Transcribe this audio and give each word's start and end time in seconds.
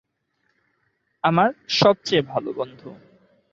আমার 1.23 1.49
সবচেয়ে 1.69 2.21
ভালো 2.21 2.49
বন্ধু। 2.53 2.89